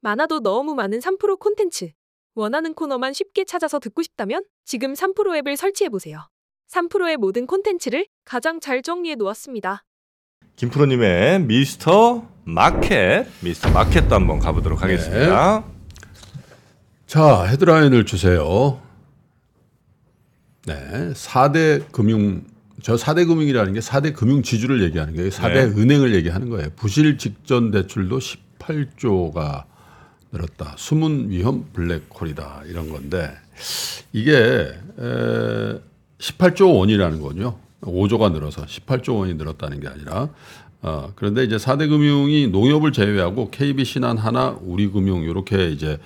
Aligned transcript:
많아도 0.00 0.40
너무 0.40 0.74
많은 0.74 1.00
3프로 1.00 1.38
콘텐츠. 1.38 1.90
원하는 2.34 2.72
코너만 2.72 3.12
쉽게 3.12 3.44
찾아서 3.44 3.78
듣고 3.80 4.02
싶다면 4.02 4.44
지금 4.64 4.94
3프로 4.94 5.36
앱을 5.38 5.56
설치해보세요. 5.56 6.28
3프로의 6.70 7.16
모든 7.16 7.46
콘텐츠를 7.46 8.06
가장 8.24 8.60
잘 8.60 8.82
정리해 8.82 9.16
놓았습니다. 9.16 9.84
김프로님의 10.56 11.40
미스터 11.42 12.28
마켓, 12.44 13.26
미스터 13.42 13.70
마켓도 13.70 14.14
한번 14.14 14.38
가보도록 14.38 14.82
하겠습니다. 14.82 15.64
자, 17.06 17.44
헤드라인을 17.44 18.04
주세요. 18.04 18.80
네. 20.66 20.74
4대 21.12 21.90
금융, 21.90 22.44
저 22.82 22.94
4대 22.94 23.26
금융이라는 23.26 23.72
게 23.72 23.80
4대 23.80 24.14
금융 24.14 24.42
지주를 24.42 24.82
얘기하는 24.82 25.16
거예요. 25.16 25.30
4대 25.30 25.74
네. 25.74 25.80
은행을 25.80 26.14
얘기하는 26.14 26.50
거예요. 26.50 26.70
부실 26.76 27.18
직전 27.18 27.70
대출도 27.70 28.18
18조가 28.18 29.64
늘었다. 30.32 30.74
숨은 30.76 31.30
위험 31.30 31.64
블랙홀이다. 31.72 32.62
이런 32.66 32.90
건데 32.90 33.30
이게 34.12 34.32
에, 34.36 35.80
18조 36.18 36.76
원이라는 36.78 37.20
거죠. 37.20 37.58
5조가 37.82 38.32
늘어서 38.32 38.64
18조 38.66 39.18
원이 39.18 39.34
늘었다는 39.34 39.80
게 39.80 39.88
아니라 39.88 40.28
어, 40.82 41.12
그런데 41.16 41.44
이제 41.44 41.56
4대 41.56 41.88
금융이 41.88 42.48
농협을 42.48 42.92
제외하고 42.92 43.50
KB, 43.50 43.84
신한, 43.84 44.16
하나, 44.18 44.56
우리금융 44.62 45.22
이렇게 45.24 45.70
이제 45.70 45.98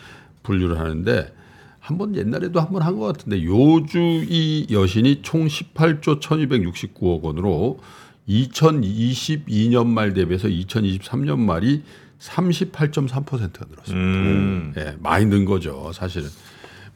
분류를 0.42 0.78
하는데 0.78 1.32
한 1.80 1.98
번 1.98 2.14
옛날에도 2.14 2.60
한 2.60 2.70
번 2.72 2.82
한 2.82 2.96
것 2.96 3.06
같은데 3.06 3.44
요주이 3.44 4.68
여신이 4.70 5.22
총 5.22 5.46
18조 5.48 6.20
1,269억 6.20 7.22
원으로 7.22 7.80
2022년 8.28 9.86
말 9.86 10.14
대비해서 10.14 10.48
2023년 10.48 11.38
말이 11.38 11.82
38.3%가 12.22 13.66
늘었습니다. 13.68 13.94
음. 13.94 14.72
예, 14.76 14.96
많이 15.00 15.26
는 15.26 15.44
거죠, 15.44 15.90
사실은. 15.92 16.28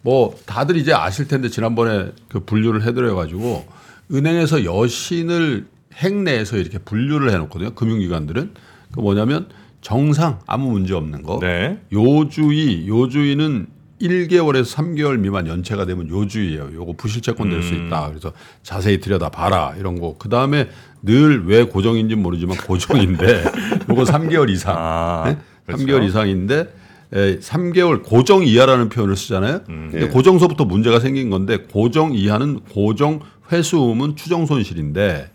뭐 0.03 0.37
다들 0.47 0.77
이제 0.77 0.93
아실 0.93 1.27
텐데 1.27 1.49
지난번에 1.49 2.13
그 2.29 2.41
분류를 2.41 2.83
해드려 2.83 3.15
가지고 3.17 3.67
은행에서 4.13 4.65
여신을 4.65 5.67
행내에서 5.95 6.59
이렇게 6.59 6.79
분류를 6.79 7.33
해놓거든요. 7.33 7.75
금융기관들은 7.75 8.55
그 8.93 9.01
뭐냐면 9.01 9.49
정상 9.81 10.41
아무 10.47 10.71
문제 10.71 10.95
없는 10.95 11.23
거. 11.23 11.39
네. 11.41 11.81
요주의 11.93 12.87
요주의는 12.87 13.67
1개월에서 14.01 14.77
3개월 14.77 15.19
미만 15.19 15.47
연체가 15.47 15.87
되면 15.87 16.09
요주의예요. 16.09 16.71
요거 16.75 16.95
부실채권 16.99 17.51
될수 17.51 17.75
음. 17.75 17.87
있다. 17.87 18.09
그래서 18.11 18.33
자세히 18.63 19.01
들여다 19.01 19.31
봐라 19.31 19.75
이런 19.79 19.99
거. 19.99 20.17
그 20.19 20.29
다음에 20.29 20.69
늘 21.07 21.45
왜 21.47 21.65
고정인지 21.65 22.15
는 22.17 22.23
모르지만 22.23 22.57
고정인데 22.59 23.45
요거 23.89 24.05
3개월 24.05 24.51
이상. 24.51 24.75
아, 24.77 25.23
네? 25.27 25.39
그렇죠. 25.65 25.85
3개월 25.87 26.05
이상인데 26.07 26.75
에, 27.13 27.39
3개월 27.39 28.03
고정 28.05 28.45
이하라는 28.45 28.89
표현을 28.89 29.17
쓰잖아요. 29.17 29.61
음. 29.69 29.89
근데 29.93 30.07
네. 30.07 30.09
고정서부터 30.13 30.65
문제가 30.65 30.99
생긴 31.01 31.31
건데 31.31 31.59
고정 31.59 32.13
이하는 32.15 32.61
고정 32.61 33.21
회수음은 33.51 34.17
추정 34.17 34.45
손실인데 34.45 35.31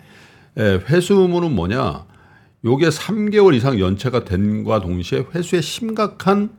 에, 0.58 0.62
회수음은 0.90 1.56
뭐냐? 1.56 2.06
요게 2.66 2.90
3개월 2.90 3.56
이상 3.56 3.80
연체가 3.80 4.24
된과 4.26 4.82
동시에 4.82 5.26
회수에 5.34 5.62
심각한 5.62 6.50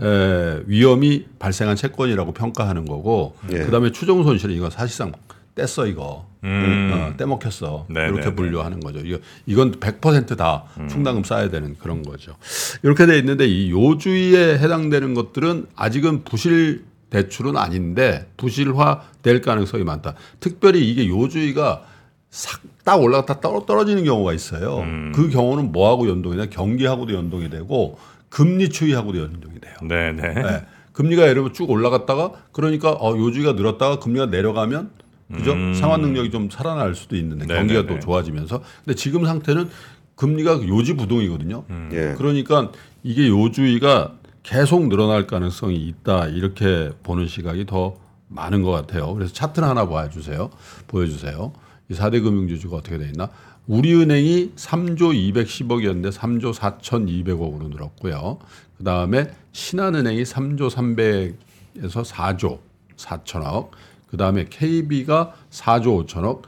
에, 0.00 0.62
위험이 0.66 1.26
발생한 1.38 1.76
채권이라고 1.76 2.32
평가하는 2.32 2.84
거고 2.86 3.36
예. 3.52 3.58
그다음에 3.60 3.92
추정 3.92 4.24
손실은 4.24 4.54
이거 4.54 4.68
사실상 4.68 5.12
뗐어 5.54 5.88
이거 5.88 6.26
음. 6.44 6.90
어, 6.92 7.16
떼먹혔어 7.16 7.86
네, 7.88 8.00
이렇게 8.06 8.20
네, 8.22 8.28
네. 8.30 8.34
분류하는 8.34 8.80
거죠. 8.80 8.98
이거 9.00 9.18
이건 9.46 9.72
100%다 9.72 10.64
충당금 10.90 11.22
쌓아야 11.24 11.50
되는 11.50 11.76
그런 11.78 12.02
거죠. 12.02 12.34
이렇게 12.82 13.06
돼 13.06 13.18
있는데 13.18 13.46
이 13.46 13.70
요주의에 13.70 14.58
해당되는 14.58 15.14
것들은 15.14 15.66
아직은 15.76 16.24
부실 16.24 16.84
대출은 17.10 17.56
아닌데 17.56 18.26
부실화 18.36 19.02
될 19.22 19.40
가능성이 19.42 19.84
많다. 19.84 20.14
특별히 20.40 20.88
이게 20.88 21.06
요주의가 21.08 21.84
싹딱 22.30 23.00
올라갔다 23.02 23.40
떨어- 23.40 23.66
떨어지는 23.66 24.04
경우가 24.04 24.32
있어요. 24.32 24.78
음. 24.78 25.12
그 25.14 25.28
경우는 25.28 25.70
뭐하고 25.72 26.08
연동이 26.08 26.36
돼? 26.38 26.48
경기하고도 26.48 27.12
연동이 27.14 27.50
되고 27.50 27.98
금리 28.30 28.70
추이하고도 28.70 29.18
연동이 29.18 29.60
돼요. 29.60 29.74
네, 29.82 30.12
네. 30.12 30.32
네. 30.34 30.64
금리가 30.94 31.22
예를 31.22 31.34
들면 31.34 31.52
쭉 31.52 31.70
올라갔다가 31.70 32.32
그러니까 32.52 32.92
어, 32.92 33.14
요주가 33.16 33.52
늘었다가 33.52 33.98
금리가 33.98 34.26
내려가면 34.26 34.90
그죠? 35.34 35.54
상환 35.74 36.00
능력이 36.02 36.30
좀 36.30 36.50
살아날 36.50 36.94
수도 36.94 37.16
있는데 37.16 37.44
음. 37.44 37.48
네, 37.48 37.54
경기가 37.54 37.80
네, 37.82 37.86
또 37.86 37.94
네. 37.94 38.00
좋아지면서 38.00 38.62
근데 38.84 38.94
지금 38.94 39.24
상태는 39.24 39.68
금리가 40.14 40.66
요지 40.68 40.94
부동이거든요. 40.94 41.64
음. 41.70 41.90
예. 41.92 42.14
그러니까 42.16 42.70
이게 43.02 43.28
요주의가 43.28 44.12
계속 44.42 44.88
늘어날 44.88 45.26
가능성이 45.26 45.76
있다 45.76 46.26
이렇게 46.28 46.90
보는 47.02 47.28
시각이 47.28 47.66
더 47.66 47.96
많은 48.28 48.62
것 48.62 48.70
같아요. 48.70 49.12
그래서 49.14 49.32
차트를 49.32 49.68
하나 49.68 49.88
봐주세요. 49.88 50.50
보여주세요. 50.88 51.52
이 51.88 51.94
4대 51.94 52.22
금융지주가 52.22 52.76
어떻게 52.76 52.98
돼 52.98 53.06
있나? 53.06 53.28
우리은행이 53.66 54.52
3조 54.56 55.34
210억이었는데 55.34 56.12
3조 56.12 56.54
4,200억으로 56.54 57.68
늘었고요. 57.70 58.38
그 58.78 58.84
다음에 58.84 59.30
신한은행이 59.52 60.22
3조 60.24 60.70
300에서 60.70 62.04
4조 62.04 62.58
4천억. 62.96 63.70
그 64.12 64.16
다음에 64.16 64.44
KB가 64.48 65.34
4조 65.50 66.06
5천억. 66.06 66.42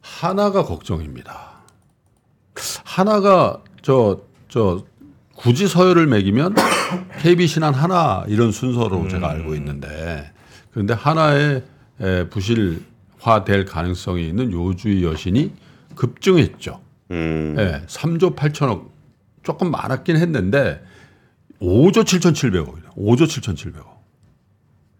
하나가 0.00 0.64
걱정입니다. 0.64 1.60
하나가 2.84 3.62
저 3.80 4.34
저 4.54 4.84
굳이 5.34 5.66
서열을 5.66 6.06
매기면 6.06 6.54
KB 7.22 7.48
신한 7.48 7.74
하나 7.74 8.24
이런 8.28 8.52
순서로 8.52 9.08
제가 9.08 9.28
알고 9.30 9.56
있는데 9.56 10.30
그런데 10.70 10.94
하나의 10.94 11.64
에, 12.00 12.28
부실화될 12.28 13.64
가능성이 13.66 14.28
있는 14.28 14.52
요주의 14.52 15.02
여신이 15.02 15.52
급증했죠. 15.96 16.80
음. 17.10 17.56
예, 17.58 17.82
3조 17.88 18.36
8천억 18.36 18.90
조금 19.42 19.72
많았긴 19.72 20.18
했는데 20.18 20.80
5조 21.60 22.04
7,700억이다. 22.04 22.94
5조 22.96 23.24
7,700억. 23.24 23.86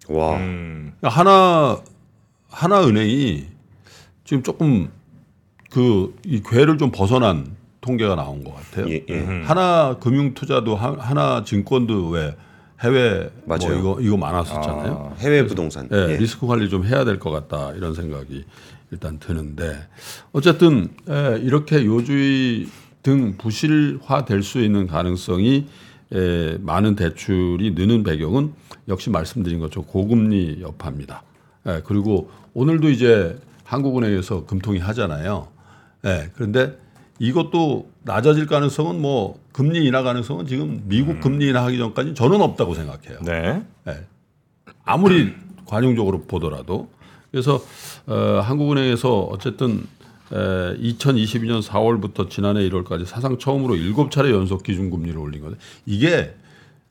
와. 0.08 0.36
음. 0.38 0.94
그러니까 0.98 1.08
하나 1.20 1.80
하나 2.54 2.86
은행이 2.86 3.46
지금 4.24 4.42
조금 4.42 4.88
그이 5.70 6.42
궤를 6.48 6.78
좀 6.78 6.90
벗어난 6.92 7.56
통계가 7.80 8.14
나온 8.14 8.44
것 8.44 8.54
같아요. 8.54 8.88
예, 8.90 9.04
예. 9.08 9.20
하나 9.44 9.96
금융 10.00 10.32
투자도 10.34 10.76
하- 10.76 10.96
하나 10.98 11.42
증권도 11.44 12.08
왜 12.10 12.34
해외 12.82 13.30
뭐 13.44 13.56
맞아요. 13.58 13.78
이거 13.78 13.98
이거 14.00 14.16
많았었잖아요. 14.16 15.12
아, 15.12 15.16
해외 15.18 15.46
부동산. 15.46 15.88
예, 15.92 16.12
예. 16.12 16.16
리스크 16.16 16.46
관리 16.46 16.68
좀 16.70 16.84
해야 16.86 17.04
될 17.04 17.18
것 17.18 17.30
같다 17.30 17.72
이런 17.72 17.94
생각이 17.94 18.44
일단 18.90 19.18
드는데 19.18 19.86
어쨌든 20.32 20.88
예, 21.10 21.38
이렇게 21.42 21.84
요주의 21.84 22.68
등 23.02 23.36
부실화 23.36 24.24
될 24.24 24.42
수 24.42 24.60
있는 24.60 24.86
가능성이 24.86 25.66
예, 26.14 26.56
많은 26.60 26.94
대출이 26.94 27.72
느는 27.72 28.04
배경은 28.04 28.52
역시 28.88 29.10
말씀드린 29.10 29.58
것처럼 29.58 29.86
고금리 29.86 30.58
여파입니다. 30.62 31.22
예, 31.66 31.82
그리고 31.84 32.30
오늘도 32.54 32.90
이제 32.90 33.38
한국은행에서 33.64 34.46
금통위 34.46 34.78
하잖아요. 34.80 35.48
예, 36.04 36.30
그런데 36.34 36.78
이것도 37.18 37.90
낮아질 38.02 38.46
가능성은 38.46 39.00
뭐 39.00 39.38
금리 39.52 39.86
인하 39.86 40.02
가능성은 40.02 40.46
지금 40.46 40.82
미국 40.86 41.20
금리 41.20 41.48
인하하기 41.48 41.78
전까지 41.78 42.14
저는 42.14 42.40
없다고 42.40 42.74
생각해요. 42.74 43.20
네. 43.22 43.62
예. 43.88 44.06
아무리 44.84 45.32
관용적으로 45.66 46.22
보더라도 46.22 46.90
그래서 47.30 47.62
어, 48.06 48.40
한국은행에서 48.42 49.20
어쨌든 49.20 49.86
에, 50.32 50.76
2022년 50.76 51.62
4월부터 51.62 52.28
지난해 52.28 52.68
1월까지 52.68 53.06
사상 53.06 53.38
처음으로 53.38 53.74
7차례 53.74 54.30
연속 54.32 54.62
기준금리를 54.62 55.18
올린 55.18 55.42
건데 55.42 55.58
이게 55.86 56.34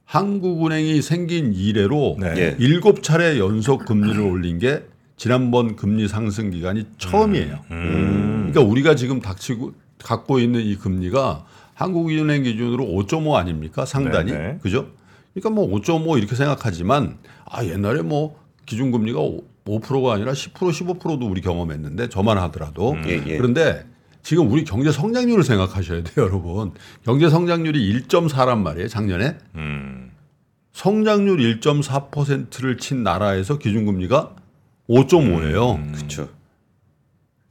한국은행이 0.05 1.01
생긴 1.01 1.53
이래로 1.53 2.17
네. 2.19 2.33
예. 2.37 2.57
7차례 2.57 3.37
연속 3.39 3.85
금리를 3.85 4.19
올린 4.21 4.59
게 4.59 4.83
지난번 5.17 5.75
금리 5.75 6.07
상승 6.07 6.49
기간이 6.49 6.85
처음이에요. 6.97 7.59
그러니까 7.67 8.61
우리가 8.61 8.95
지금 8.95 9.21
닥치고 9.21 9.73
갖고 10.03 10.39
있는 10.39 10.61
이 10.61 10.75
금리가 10.75 11.45
한국은행 11.73 12.43
기준으로 12.43 12.85
5.5 12.85 13.33
아닙니까? 13.35 13.85
상단이. 13.85 14.31
네, 14.31 14.37
네. 14.37 14.59
그죠? 14.61 14.87
그러니까 15.33 15.49
뭐 15.49 15.67
5.5 15.79 16.17
이렇게 16.17 16.35
생각하지만 16.35 17.17
아 17.45 17.63
옛날에 17.65 18.01
뭐 18.01 18.39
기준금리가 18.65 19.19
5%가 19.65 20.13
아니라 20.13 20.33
10% 20.33 20.53
15%도 20.53 21.25
우리 21.25 21.41
경험했는데 21.41 22.09
저만 22.09 22.37
하더라도 22.37 22.95
예, 23.07 23.23
예. 23.25 23.37
그런데 23.37 23.85
지금 24.23 24.49
우리 24.51 24.63
경제 24.63 24.91
성장률을 24.91 25.43
생각하셔야 25.43 26.01
돼요, 26.03 26.25
여러분. 26.25 26.71
경제 27.03 27.29
성장률이 27.29 28.07
1.4란 28.07 28.59
말이에요, 28.59 28.87
작년에. 28.87 29.37
음. 29.55 30.11
성장률 30.71 31.59
1.4%를 31.59 32.77
친 32.77 33.03
나라에서 33.03 33.59
기준금리가 33.59 34.35
5.5예요. 34.89 35.93
그렇죠. 35.93 36.29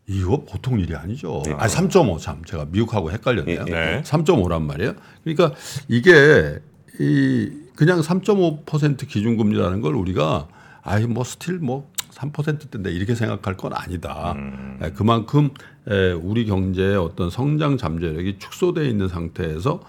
이거 0.09 0.45
보통 0.45 0.81
일이 0.81 0.97
아니죠. 0.97 1.43
아, 1.57 1.69
3.5 1.69 2.19
참. 2.19 2.45
제가 2.45 2.67
미국하고 2.71 3.13
헷갈렸네요. 3.13 3.65
예, 3.69 3.71
예. 3.71 3.73
네. 3.73 4.03
3.5란 4.03 4.63
말이에요. 4.63 4.95
그러니까 5.23 5.57
이게 5.89 6.59
이 6.99 7.51
그냥 7.77 8.01
3.5% 8.01 9.07
기준금리라는 9.07 9.81
걸 9.81 9.95
우리가 9.95 10.49
아이 10.83 11.07
뭐 11.07 11.23
still 11.23 11.59
뭐 11.61 11.91
3%대인데 12.11 12.93
이렇게 12.93 13.15
생각할 13.15 13.57
건 13.57 13.73
아니다. 13.75 14.35
예, 14.83 14.91
그만큼 14.91 15.47
에, 15.47 15.49
우리 16.23 16.47
경제의 16.47 16.97
어떤 16.97 17.31
성장 17.31 17.77
잠재력이 17.77 18.39
축소돼 18.39 18.89
있는 18.89 19.09
상태에서 19.09 19.81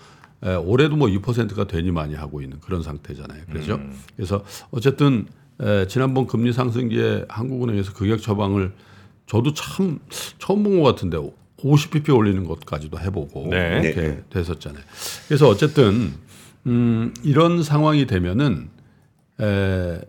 에, 0.43 0.55
올해도 0.55 0.95
뭐 0.95 1.07
2%가 1.07 1.65
되니 1.67 1.91
많이 1.91 2.15
하고 2.15 2.41
있는 2.41 2.59
그런 2.59 2.81
상태잖아요. 2.81 3.43
그렇죠? 3.49 3.79
그래서 4.15 4.43
어쨌든 4.71 5.27
에, 5.61 5.87
지난번 5.87 6.25
금리 6.27 6.51
상승기에 6.51 7.25
한국은행에서 7.29 7.93
극약 7.93 8.21
처방을 8.21 8.73
저도 9.27 9.53
참 9.53 9.99
처음 10.39 10.63
본 10.63 10.81
것 10.81 10.83
같은데 10.83 11.17
50bp 11.59 12.13
올리는 12.17 12.43
것까지도 12.43 12.99
해보고 12.99 13.47
네. 13.51 13.81
이렇게 13.83 14.01
네. 14.01 14.23
됐었잖아요. 14.29 14.83
그래서 15.27 15.47
어쨌든 15.47 16.11
음, 16.65 17.13
이런 17.23 17.63
상황이 17.63 18.05
되면은 18.05 18.69
에, 19.41 20.01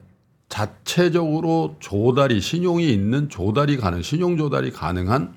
자체적으로 0.48 1.76
조달이 1.80 2.40
신용이 2.40 2.92
있는 2.92 3.28
조달이 3.28 3.76
가능 3.76 4.02
신용 4.02 4.36
조달이 4.36 4.70
가능한 4.72 5.34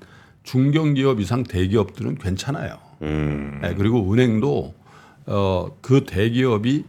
중견기업 0.48 1.20
이상 1.20 1.42
대기업들은 1.42 2.16
괜찮아요. 2.16 2.78
음. 3.02 3.60
예, 3.64 3.74
그리고 3.74 4.10
은행도 4.10 4.74
어, 5.26 5.76
그 5.82 6.04
대기업이 6.06 6.84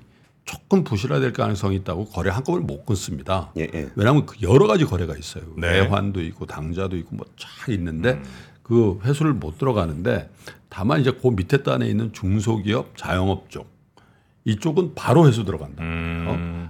조금 0.45 0.85
부실화될 0.85 1.33
가능성이 1.33 1.75
있다고 1.75 2.05
거래 2.05 2.31
한꺼번에 2.31 2.63
못 2.65 2.85
끊습니다. 2.85 3.51
예, 3.57 3.63
예. 3.73 3.89
왜냐하면 3.97 4.25
그 4.25 4.37
여러 4.41 4.65
가지 4.65 4.85
거래가 4.85 5.13
있어요. 5.17 5.43
네. 5.57 5.67
외환도 5.71 6.21
있고 6.23 6.45
당자도 6.45 6.95
있고 6.97 7.17
뭐 7.17 7.25
쫙 7.37 7.73
있는데 7.73 8.21
그 8.63 8.97
회수를 9.03 9.33
못 9.33 9.57
들어가는데 9.57 10.29
다만 10.69 11.01
이제 11.01 11.11
그 11.11 11.27
밑에 11.27 11.61
단에 11.61 11.85
있는 11.85 12.13
중소기업, 12.13 12.95
자영업 12.95 13.49
쪽 13.49 13.67
이쪽은 14.45 14.95
바로 14.95 15.27
회수 15.27 15.43
들어간다. 15.43 15.83
음. 15.83 16.25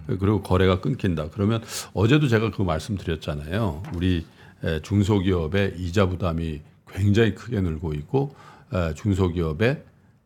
어? 0.08 0.16
그리고 0.20 0.42
거래가 0.42 0.82
끊긴다. 0.82 1.30
그러면 1.30 1.62
어제도 1.94 2.28
제가 2.28 2.50
그 2.50 2.64
말씀드렸잖아요. 2.64 3.84
우리 3.94 4.26
에, 4.64 4.82
중소기업의 4.82 5.76
이자 5.78 6.08
부담이 6.10 6.62
굉장히 6.94 7.36
크게 7.36 7.62
늘고 7.62 7.94
있고 7.94 8.36
에, 8.74 8.94
중소기업의 8.94 9.84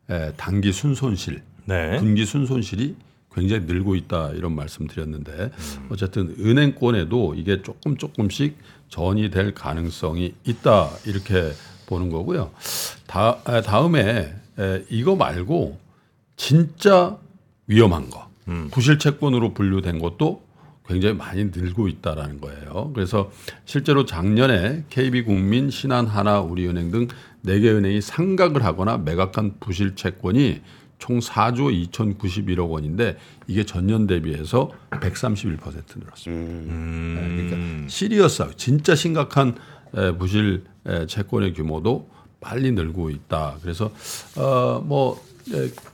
에, 0.09 0.33
단기 0.35 0.71
순손실, 0.71 1.41
네. 1.65 1.97
분기 1.97 2.25
순손실이 2.25 2.95
굉장히 3.33 3.65
늘고 3.65 3.95
있다 3.95 4.31
이런 4.31 4.55
말씀드렸는데 4.55 5.51
어쨌든 5.89 6.35
은행권에도 6.39 7.33
이게 7.35 7.61
조금 7.63 7.97
조금씩 7.97 8.57
전이 8.89 9.31
될 9.31 9.53
가능성이 9.55 10.35
있다 10.43 10.89
이렇게 11.05 11.51
보는 11.87 12.09
거고요. 12.09 12.51
다 13.07 13.39
에, 13.47 13.61
다음에 13.61 14.35
에, 14.59 14.85
이거 14.89 15.15
말고 15.15 15.79
진짜 16.35 17.17
위험한 17.67 18.09
거 18.09 18.29
부실 18.71 18.99
채권으로 18.99 19.53
분류된 19.53 19.99
것도 19.99 20.43
굉장히 20.85 21.15
많이 21.15 21.45
늘고 21.45 21.87
있다라는 21.87 22.41
거예요. 22.41 22.91
그래서 22.93 23.31
실제로 23.65 24.05
작년에 24.05 24.85
KB국민, 24.89 25.69
신한 25.69 26.07
하나, 26.07 26.41
우리은행 26.41 26.91
등네개 26.91 27.69
은행이 27.71 28.01
상각을 28.01 28.63
하거나 28.63 28.97
매각한 28.97 29.55
부실 29.59 29.95
채권이 29.95 30.61
총 30.99 31.19
4조 31.19 31.91
2,091억 31.91 32.69
원인데 32.69 33.17
이게 33.47 33.65
전년 33.65 34.07
대비해서 34.07 34.71
131% 34.91 35.59
늘었습니다. 35.99 36.27
음. 36.27 37.15
네, 37.17 37.49
그러니까 37.49 37.89
serious하고 37.89 38.53
진짜 38.55 38.95
심각한 38.95 39.55
에, 39.95 40.11
부실 40.17 40.63
에, 40.85 41.05
채권의 41.05 41.53
규모도 41.53 42.09
빨리 42.39 42.71
늘고 42.71 43.09
있다. 43.09 43.57
그래서 43.61 43.91
어뭐 44.37 45.21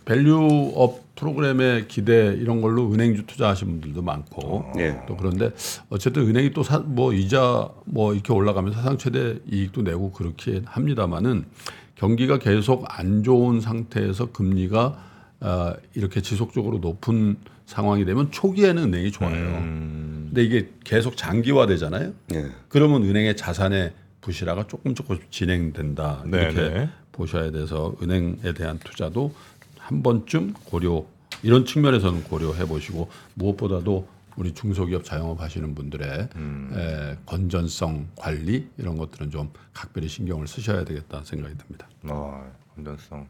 밸류업 0.06 1.16
프로그램의 1.16 1.88
기대 1.88 2.34
이런 2.40 2.62
걸로 2.62 2.92
은행주 2.94 3.26
투자하신 3.26 3.68
분들도 3.68 4.02
많고 4.02 4.72
예. 4.78 5.02
또 5.08 5.18
그런데 5.18 5.52
어쨌든 5.90 6.28
은행이 6.28 6.52
또 6.54 6.64
뭐 6.86 7.14
이자 7.14 7.70
뭐 7.86 8.14
이렇게 8.14 8.32
올라가면 8.32 8.74
사상 8.74 8.98
최대 8.98 9.38
이익도 9.52 9.82
내고 9.82 10.12
그렇게 10.12 10.62
합니다만은 10.66 11.46
경기가 11.96 12.38
계속 12.40 12.86
안 12.88 13.24
좋은 13.24 13.60
상태에서 13.60 14.32
금리가 14.32 15.06
어, 15.42 15.74
이렇게 15.96 16.22
지속적으로 16.22 16.78
높은 16.80 17.38
상황이 17.66 18.06
되면 18.06 18.32
초기에는 18.32 18.84
은행이 18.84 19.12
좋아요. 19.12 19.34
음. 19.34 20.26
근데 20.28 20.44
이게 20.44 20.70
계속 20.84 21.18
장기화되잖아요. 21.18 22.14
예. 22.34 22.46
그러면 22.68 23.04
은행의 23.04 23.36
자산의 23.36 23.94
부실화가 24.22 24.68
조금 24.68 24.96
조금씩 24.96 25.32
진행된다 25.32 26.24
이렇게 26.28 26.56
네 26.56 26.70
네. 26.70 26.90
보셔야 27.12 27.52
돼서 27.52 27.96
은행에 28.02 28.54
대한 28.54 28.80
투자도 28.80 29.34
한 29.78 30.04
번쯤 30.04 30.54
고려 30.66 31.06
이런 31.44 31.66
측면에서는 31.66 32.24
고려해 32.24 32.66
보시고 32.66 33.10
무엇보다도 33.36 34.08
우리 34.36 34.54
중소기업 34.54 35.04
자영업 35.04 35.42
하시는 35.42 35.76
분들의 35.76 36.30
음. 36.36 36.72
에, 36.74 37.18
건전성 37.26 38.08
관리 38.16 38.70
이런 38.78 38.98
것들은 38.98 39.32
좀 39.32 39.52
각별히 39.74 40.08
신경을 40.08 40.48
쓰셔야 40.48 40.86
되겠다 40.86 41.24
생각이 41.24 41.58
듭니다. 41.58 41.88
어, 42.04 42.50
건전성. 42.76 43.28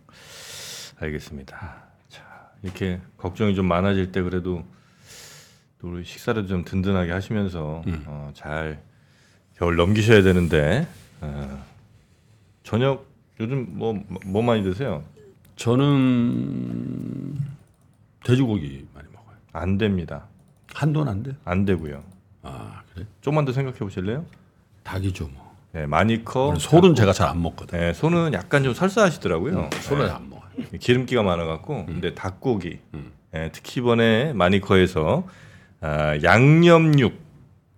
알겠습니다. 0.99 1.83
자, 2.09 2.51
이렇게 2.61 3.01
걱정이 3.17 3.55
좀 3.55 3.67
많아질 3.67 4.11
때 4.11 4.21
그래도 4.21 4.63
또 5.79 5.93
우리 5.93 6.03
식사를 6.03 6.45
좀 6.45 6.63
든든하게 6.63 7.11
하시면서 7.11 7.81
어, 8.05 8.31
잘 8.35 8.83
겨울 9.55 9.77
넘기셔야 9.77 10.21
되는데 10.21 10.87
어, 11.21 11.65
저녁 12.63 13.08
요즘 13.39 13.67
뭐뭐 13.71 14.43
많이 14.43 14.63
드세요? 14.63 15.03
저는 15.55 17.37
돼지고기 18.23 18.85
많이 18.93 19.07
먹어요. 19.13 19.35
안 19.53 19.77
됩니다. 19.77 20.25
한돈 20.73 21.07
안 21.07 21.23
돼? 21.23 21.31
안 21.45 21.65
되고요. 21.65 22.03
아 22.43 22.81
그래? 22.93 23.05
조금만 23.21 23.45
더 23.45 23.51
생각해 23.53 23.79
보실래요? 23.79 24.25
닭이죠 24.83 25.27
뭐. 25.33 25.49
네, 25.71 25.85
많이 25.85 26.23
커. 26.25 26.55
소는 26.57 26.95
제가 26.95 27.13
잘 27.13 27.29
안 27.29 27.41
먹거든. 27.41 27.79
네, 27.79 27.93
소는 27.93 28.33
약간 28.33 28.63
좀 28.63 28.73
설사하시더라고요. 28.73 29.69
소는 29.81 30.05
네. 30.07 30.11
안 30.11 30.29
먹어요. 30.29 30.49
기름기가 30.79 31.23
많아갖고 31.23 31.85
근데 31.85 32.13
닭고기 32.15 32.79
예, 33.35 33.49
특히 33.53 33.79
이번에 33.79 34.33
마니커에서 34.33 35.25
아, 35.81 36.17
양념육 36.23 37.13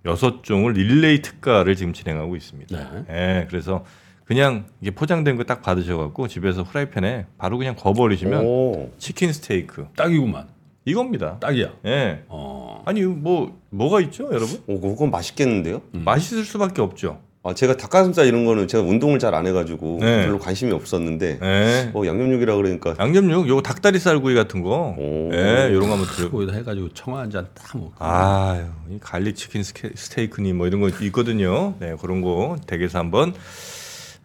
여섯 0.05 0.43
종을 0.43 0.73
릴레이 0.73 1.21
특가를 1.21 1.75
지금 1.75 1.93
진행하고 1.93 2.35
있습니다. 2.35 2.75
네. 2.77 3.05
예, 3.09 3.47
그래서 3.49 3.85
그냥 4.31 4.63
이게 4.79 4.91
포장된 4.91 5.35
거 5.35 5.43
딱 5.43 5.61
받으셔갖고 5.61 6.29
집에서 6.29 6.63
프라이팬에 6.63 7.25
바로 7.37 7.57
그냥 7.57 7.75
구워버리시면 7.75 8.45
오. 8.45 8.89
치킨 8.97 9.33
스테이크 9.33 9.87
딱이구만. 9.97 10.47
이겁니다. 10.85 11.37
딱이야. 11.41 11.67
예. 11.85 12.23
어. 12.29 12.81
아니 12.85 13.01
뭐 13.01 13.59
뭐가 13.71 13.99
있죠, 14.01 14.29
여러분? 14.31 14.61
오, 14.67 14.79
그건 14.79 15.11
맛있겠는데요? 15.11 15.81
맛있을 15.91 16.45
수밖에 16.45 16.81
없죠. 16.81 17.19
아, 17.43 17.53
제가 17.53 17.75
닭가슴살 17.75 18.25
이런 18.27 18.45
거는 18.45 18.67
제가 18.69 18.83
운동을 18.83 19.19
잘 19.19 19.33
안 19.35 19.45
해가지고 19.47 19.97
네. 19.99 20.25
별로 20.25 20.39
관심이 20.39 20.71
없었는데 20.71 21.39
예. 21.41 21.91
어, 21.93 22.05
양념육이라 22.05 22.55
그러니까 22.55 22.95
양념육 22.99 23.49
요거 23.49 23.63
닭다리살 23.63 24.21
구이 24.21 24.33
같은 24.35 24.61
거, 24.61 24.95
오. 24.97 25.29
예, 25.33 25.69
요런 25.73 25.89
거 25.89 25.95
한번 25.97 26.07
드려. 26.15 26.29
거기다 26.31 26.53
해가지고 26.53 26.89
청하 26.93 27.19
한 27.19 27.29
잔 27.31 27.47
딱 27.53 27.77
먹고. 27.77 27.93
아유, 27.99 28.63
이 28.91 28.97
garlic 29.01 29.35
치킨 29.35 29.61
스테이크니 29.63 30.53
뭐 30.53 30.67
이런 30.67 30.79
거 30.81 30.87
있거든요. 31.01 31.73
네, 31.79 31.95
그런 31.99 32.21
거 32.21 32.55
댁에서 32.67 32.99
한번 32.99 33.33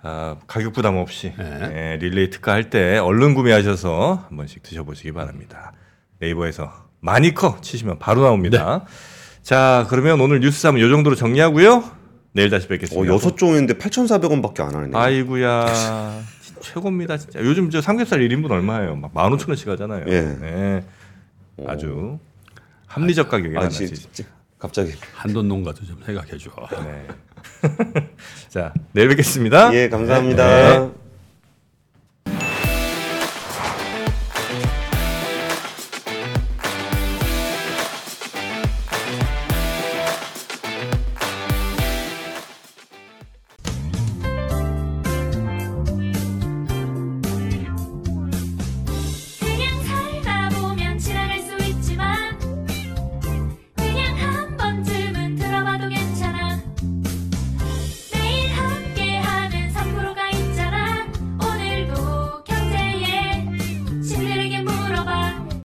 아, 0.02 0.36
가격 0.46 0.72
부담 0.72 0.96
없이 0.96 1.32
네. 1.36 1.92
예, 1.92 1.96
릴레이 1.98 2.30
특가 2.30 2.52
할 2.52 2.70
때 2.70 2.98
얼른 2.98 3.34
구매하셔서 3.34 4.26
한 4.28 4.36
번씩 4.36 4.62
드셔보시기 4.62 5.12
바랍니다. 5.12 5.72
네이버에서 6.20 6.72
마니커 7.00 7.58
치시면 7.60 7.98
바로 7.98 8.22
나옵니다. 8.22 8.84
자, 9.42 9.86
그러면 9.90 10.20
오늘 10.20 10.40
뉴스 10.40 10.66
한번 10.66 10.82
요 10.82 10.88
정도로 10.90 11.14
정리하고요. 11.16 11.84
내일 12.32 12.50
다시 12.50 12.66
어, 12.66 12.68
뵙겠습니다. 12.68 13.12
여섯 13.14 13.36
종인데 13.36 13.74
8,400원밖에 13.74 14.60
안 14.60 14.74
하네. 14.74 14.90
아이구야 14.96 15.66
최고입니다 16.60 17.16
진짜. 17.16 17.40
요즘 17.40 17.70
저 17.70 17.80
삼겹살 17.80 18.20
1인분 18.20 18.50
얼마예요? 18.50 18.96
막 18.96 19.12
15,000원씩 19.14 19.68
하잖아요. 19.68 20.04
예. 20.08 20.20
네. 20.40 20.84
아주 21.66 22.18
합리적 22.86 23.28
가격에 23.30 23.56
아, 23.58 23.68
진짜 23.68 24.24
갑자기. 24.58 24.92
한돈 25.14 25.48
농가도 25.48 25.84
좀 25.84 26.00
생각해 26.04 26.38
줘. 26.38 26.50
네. 26.84 27.06
자, 28.48 28.72
내일 28.92 29.08
뵙겠습니다. 29.08 29.72
예, 29.74 29.88
감사합니다. 29.88 30.78
네. 30.78 30.90